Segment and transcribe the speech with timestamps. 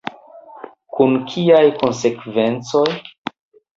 [0.99, 2.87] Kun kiaj konsekvencoj?